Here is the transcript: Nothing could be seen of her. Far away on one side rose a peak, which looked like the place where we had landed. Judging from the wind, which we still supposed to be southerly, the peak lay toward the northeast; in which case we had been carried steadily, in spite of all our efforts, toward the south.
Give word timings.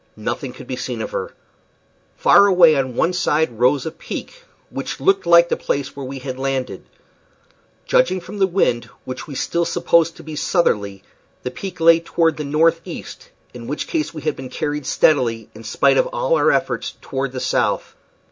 Nothing 0.17 0.51
could 0.51 0.65
be 0.65 0.77
seen 0.77 0.99
of 1.03 1.11
her. 1.11 1.31
Far 2.17 2.47
away 2.47 2.75
on 2.75 2.95
one 2.95 3.13
side 3.13 3.59
rose 3.59 3.85
a 3.85 3.91
peak, 3.91 4.45
which 4.71 4.99
looked 4.99 5.27
like 5.27 5.47
the 5.49 5.55
place 5.55 5.95
where 5.95 6.03
we 6.03 6.17
had 6.17 6.39
landed. 6.39 6.83
Judging 7.85 8.19
from 8.19 8.39
the 8.39 8.47
wind, 8.47 8.85
which 9.05 9.27
we 9.27 9.35
still 9.35 9.63
supposed 9.63 10.17
to 10.17 10.23
be 10.23 10.35
southerly, 10.35 11.03
the 11.43 11.51
peak 11.51 11.79
lay 11.79 11.99
toward 11.99 12.37
the 12.37 12.43
northeast; 12.43 13.29
in 13.53 13.67
which 13.67 13.85
case 13.85 14.11
we 14.11 14.23
had 14.23 14.35
been 14.35 14.49
carried 14.49 14.87
steadily, 14.87 15.51
in 15.53 15.63
spite 15.63 15.99
of 15.99 16.07
all 16.07 16.35
our 16.35 16.49
efforts, 16.51 16.95
toward 17.01 17.31
the 17.31 17.39
south. 17.39 17.95